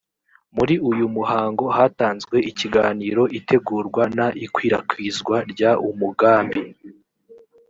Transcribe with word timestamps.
muri 0.55 0.75
uyu 0.89 1.05
muhango 1.15 1.65
hatanzwe 1.77 2.35
ikiganiro 2.49 3.23
itegurwa 3.39 4.03
n 4.17 4.19
ikwirakwizwa 4.45 5.35
ry 5.51 5.61
umugambi 5.89 6.59